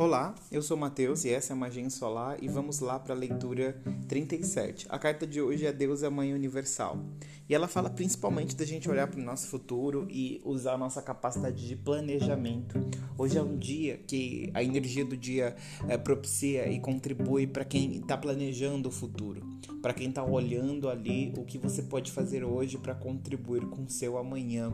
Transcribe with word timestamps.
Olá, 0.00 0.34
eu 0.50 0.62
sou 0.62 0.78
Matheus 0.78 1.26
e 1.26 1.28
essa 1.28 1.52
é 1.52 1.54
a 1.54 1.56
Magia 1.56 1.90
Solar 1.90 2.38
e 2.42 2.48
vamos 2.48 2.80
lá 2.80 2.98
para 2.98 3.12
a 3.12 3.18
leitura 3.18 3.78
37. 4.08 4.86
A 4.88 4.98
carta 4.98 5.26
de 5.26 5.42
hoje 5.42 5.66
é 5.66 5.72
Deus 5.74 6.02
é 6.02 6.06
a 6.06 6.10
Mãe 6.10 6.32
Universal 6.32 7.04
e 7.46 7.54
ela 7.54 7.68
fala 7.68 7.90
principalmente 7.90 8.56
da 8.56 8.64
gente 8.64 8.88
olhar 8.88 9.06
para 9.08 9.20
o 9.20 9.22
nosso 9.22 9.48
futuro 9.48 10.06
e 10.08 10.40
usar 10.42 10.72
a 10.72 10.78
nossa 10.78 11.02
capacidade 11.02 11.68
de 11.68 11.76
planejamento. 11.76 12.80
Hoje 13.18 13.36
é 13.36 13.42
um 13.42 13.58
dia 13.58 13.98
que 13.98 14.50
a 14.54 14.64
energia 14.64 15.04
do 15.04 15.18
dia 15.18 15.54
é, 15.86 15.98
propicia 15.98 16.66
e 16.72 16.80
contribui 16.80 17.46
para 17.46 17.66
quem 17.66 17.98
está 17.98 18.16
planejando 18.16 18.88
o 18.88 18.92
futuro, 18.92 19.42
para 19.82 19.92
quem 19.92 20.08
está 20.08 20.24
olhando 20.24 20.88
ali 20.88 21.34
o 21.36 21.44
que 21.44 21.58
você 21.58 21.82
pode 21.82 22.10
fazer 22.10 22.42
hoje 22.42 22.78
para 22.78 22.94
contribuir 22.94 23.66
com 23.66 23.82
o 23.82 23.90
seu 23.90 24.16
amanhã. 24.16 24.72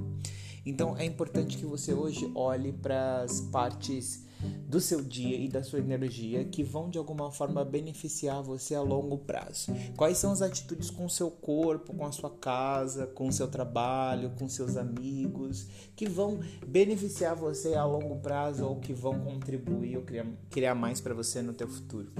Então 0.65 0.97
é 0.97 1.05
importante 1.05 1.59
que 1.59 1.67
você 1.67 1.93
hoje 1.93 2.31
olhe 2.33 2.73
para 2.73 3.23
as 3.23 3.41
partes 3.41 4.25
do 4.69 4.81
seu 4.81 5.03
dia 5.03 5.37
e 5.37 5.49
da 5.49 5.63
sua 5.63 5.79
energia 5.79 6.45
que 6.45 6.63
vão 6.63 6.91
de 6.91 6.99
alguma 6.99 7.31
forma 7.31 7.65
beneficiar 7.65 8.43
você 8.43 8.75
a 8.75 8.83
longo 8.83 9.19
prazo. 9.19 9.73
Quais 9.97 10.19
são 10.19 10.33
as 10.33 10.43
atitudes 10.43 10.91
com 10.91 11.07
o 11.07 11.11
seu 11.11 11.31
corpo, 11.31 11.95
com 11.95 12.05
a 12.05 12.13
sua 12.13 12.31
casa, 12.31 13.07
com 13.07 13.29
o 13.29 13.33
seu 13.33 13.49
trabalho, 13.49 14.33
com 14.39 14.49
seus 14.49 14.77
amigos, 14.77 15.67
que 15.95 16.09
vão 16.09 16.41
beneficiar 16.67 17.35
você 17.35 17.75
a 17.75 17.85
longo 17.85 18.17
prazo 18.17 18.67
ou 18.67 18.77
que 18.77 18.93
vão 18.93 19.21
contribuir 19.21 19.97
ou 19.97 20.03
criar, 20.03 20.27
criar 20.51 20.75
mais 20.75 21.01
para 21.01 21.15
você 21.15 21.43
no 21.43 21.53
teu 21.53 21.69
futuro. 21.69 22.13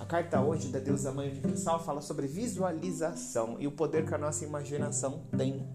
A 0.00 0.04
carta 0.04 0.40
hoje 0.40 0.68
da 0.68 0.78
deusa 0.78 1.12
mãe 1.12 1.28
universal 1.28 1.82
fala 1.84 2.00
sobre 2.00 2.26
visualização 2.26 3.56
e 3.58 3.66
o 3.66 3.72
poder 3.72 4.06
que 4.06 4.14
a 4.14 4.18
nossa 4.18 4.44
imaginação 4.44 5.24
tem. 5.36 5.66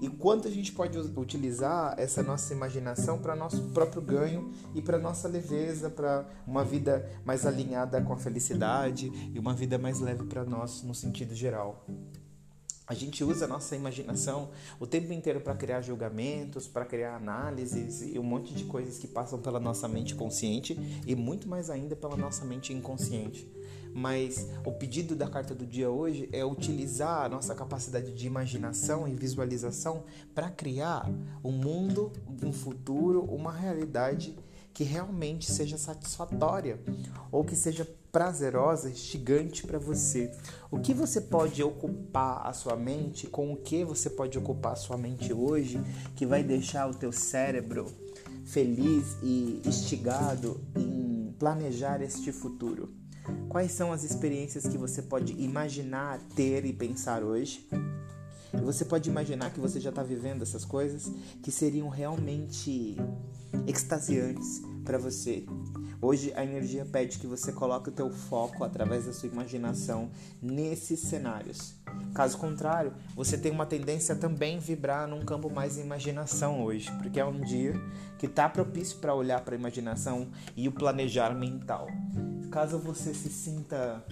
E 0.00 0.08
quanto 0.08 0.48
a 0.48 0.50
gente 0.50 0.72
pode 0.72 0.98
utilizar 0.98 1.94
essa 1.98 2.22
nossa 2.22 2.52
imaginação 2.52 3.18
para 3.18 3.34
nosso 3.34 3.62
próprio 3.70 4.02
ganho 4.02 4.52
e 4.74 4.80
para 4.80 4.98
nossa 4.98 5.28
leveza, 5.34 5.90
para 5.90 6.24
uma 6.46 6.64
vida 6.64 7.08
mais 7.24 7.44
alinhada 7.44 8.00
com 8.00 8.12
a 8.12 8.16
felicidade 8.16 9.10
e 9.34 9.38
uma 9.38 9.54
vida 9.54 9.76
mais 9.76 10.00
leve 10.00 10.24
para 10.24 10.44
nós 10.44 10.82
no 10.82 10.94
sentido 10.94 11.34
geral. 11.34 11.84
A 12.86 12.92
gente 12.92 13.24
usa 13.24 13.46
a 13.46 13.48
nossa 13.48 13.74
imaginação 13.74 14.50
o 14.78 14.86
tempo 14.86 15.10
inteiro 15.10 15.40
para 15.40 15.54
criar 15.54 15.80
julgamentos, 15.80 16.68
para 16.68 16.84
criar 16.84 17.16
análises 17.16 18.02
e 18.02 18.18
um 18.18 18.22
monte 18.22 18.52
de 18.52 18.64
coisas 18.64 18.98
que 18.98 19.08
passam 19.08 19.38
pela 19.38 19.58
nossa 19.58 19.88
mente 19.88 20.14
consciente 20.14 20.78
e 21.06 21.14
muito 21.16 21.48
mais 21.48 21.70
ainda 21.70 21.96
pela 21.96 22.14
nossa 22.14 22.44
mente 22.44 22.74
inconsciente. 22.74 23.50
Mas 23.94 24.50
o 24.66 24.72
pedido 24.72 25.16
da 25.16 25.28
carta 25.28 25.54
do 25.54 25.64
dia 25.64 25.88
hoje 25.88 26.28
é 26.30 26.44
utilizar 26.44 27.24
a 27.24 27.28
nossa 27.28 27.54
capacidade 27.54 28.12
de 28.12 28.26
imaginação 28.26 29.08
e 29.08 29.14
visualização 29.14 30.04
para 30.34 30.50
criar 30.50 31.08
um 31.42 31.52
mundo, 31.52 32.12
um 32.42 32.52
futuro, 32.52 33.22
uma 33.22 33.52
realidade 33.52 34.36
que 34.74 34.82
realmente 34.82 35.50
seja 35.50 35.78
satisfatória 35.78 36.80
ou 37.30 37.44
que 37.44 37.54
seja 37.54 37.88
prazerosa, 38.10 38.90
instigante 38.90 39.66
para 39.66 39.78
você. 39.78 40.30
O 40.70 40.78
que 40.78 40.92
você 40.92 41.20
pode 41.20 41.62
ocupar 41.62 42.46
a 42.46 42.52
sua 42.52 42.76
mente, 42.76 43.26
com 43.26 43.52
o 43.52 43.56
que 43.56 43.84
você 43.84 44.10
pode 44.10 44.36
ocupar 44.36 44.72
a 44.72 44.76
sua 44.76 44.96
mente 44.96 45.32
hoje, 45.32 45.80
que 46.14 46.26
vai 46.26 46.42
deixar 46.42 46.88
o 46.88 46.94
teu 46.94 47.12
cérebro 47.12 47.86
feliz 48.44 49.16
e 49.22 49.62
instigado 49.64 50.60
em 50.76 51.34
planejar 51.38 52.02
este 52.02 52.30
futuro? 52.30 52.92
Quais 53.48 53.72
são 53.72 53.92
as 53.92 54.04
experiências 54.04 54.66
que 54.66 54.76
você 54.76 55.02
pode 55.02 55.32
imaginar 55.32 56.20
ter 56.36 56.64
e 56.64 56.72
pensar 56.72 57.22
hoje? 57.22 57.66
Você 58.62 58.84
pode 58.84 59.08
imaginar 59.08 59.50
que 59.50 59.60
você 59.60 59.80
já 59.80 59.90
está 59.90 60.02
vivendo 60.02 60.42
essas 60.42 60.64
coisas 60.64 61.10
que 61.42 61.50
seriam 61.50 61.88
realmente 61.88 62.96
extasiantes 63.66 64.62
para 64.84 64.98
você. 64.98 65.44
Hoje 66.00 66.32
a 66.34 66.44
energia 66.44 66.84
pede 66.84 67.18
que 67.18 67.26
você 67.26 67.50
coloque 67.50 67.88
o 67.88 67.92
teu 67.92 68.10
foco 68.10 68.62
através 68.62 69.06
da 69.06 69.12
sua 69.12 69.28
imaginação 69.28 70.10
nesses 70.42 71.00
cenários. 71.00 71.74
Caso 72.14 72.36
contrário, 72.36 72.92
você 73.14 73.38
tem 73.38 73.50
uma 73.50 73.64
tendência 73.64 74.14
a 74.14 74.18
também 74.18 74.58
vibrar 74.58 75.08
num 75.08 75.24
campo 75.24 75.50
mais 75.50 75.74
de 75.74 75.80
imaginação 75.80 76.62
hoje, 76.62 76.90
porque 76.98 77.18
é 77.18 77.24
um 77.24 77.40
dia 77.40 77.72
que 78.18 78.26
está 78.26 78.48
propício 78.48 78.98
para 78.98 79.14
olhar 79.14 79.40
para 79.40 79.54
a 79.54 79.58
imaginação 79.58 80.28
e 80.54 80.68
o 80.68 80.72
planejar 80.72 81.34
mental. 81.34 81.88
Caso 82.50 82.78
você 82.78 83.14
se 83.14 83.30
sinta 83.30 84.04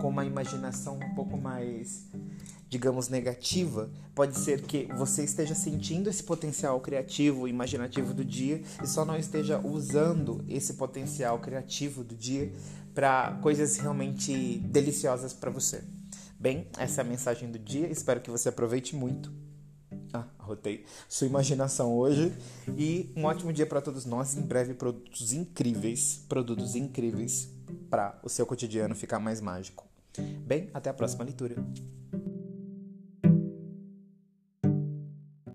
com 0.00 0.08
uma 0.08 0.24
imaginação 0.24 0.98
um 0.98 1.14
pouco 1.14 1.38
mais 1.38 2.10
digamos, 2.74 3.08
negativa, 3.08 3.88
pode 4.16 4.36
ser 4.36 4.62
que 4.62 4.88
você 4.96 5.22
esteja 5.22 5.54
sentindo 5.54 6.10
esse 6.10 6.24
potencial 6.24 6.80
criativo, 6.80 7.46
imaginativo 7.46 8.12
do 8.12 8.24
dia 8.24 8.60
e 8.82 8.86
só 8.86 9.04
não 9.04 9.16
esteja 9.16 9.60
usando 9.60 10.44
esse 10.48 10.74
potencial 10.74 11.38
criativo 11.38 12.02
do 12.02 12.16
dia 12.16 12.52
para 12.92 13.38
coisas 13.40 13.76
realmente 13.76 14.58
deliciosas 14.58 15.32
para 15.32 15.52
você. 15.52 15.84
Bem, 16.36 16.66
essa 16.76 17.00
é 17.00 17.04
a 17.04 17.06
mensagem 17.06 17.48
do 17.48 17.60
dia. 17.60 17.86
Espero 17.86 18.20
que 18.20 18.28
você 18.28 18.48
aproveite 18.48 18.96
muito. 18.96 19.32
Ah, 20.12 20.26
arrotei. 20.36 20.84
Sua 21.08 21.28
imaginação 21.28 21.96
hoje 21.96 22.36
e 22.76 23.12
um 23.16 23.24
ótimo 23.24 23.52
dia 23.52 23.66
para 23.66 23.80
todos 23.80 24.04
nós. 24.04 24.36
Em 24.36 24.42
breve, 24.42 24.74
produtos 24.74 25.32
incríveis, 25.32 26.24
produtos 26.28 26.74
incríveis 26.74 27.48
para 27.88 28.18
o 28.24 28.28
seu 28.28 28.44
cotidiano 28.44 28.96
ficar 28.96 29.20
mais 29.20 29.40
mágico. 29.40 29.86
Bem, 30.44 30.70
até 30.74 30.90
a 30.90 30.94
próxima 30.94 31.22
leitura. 31.22 31.54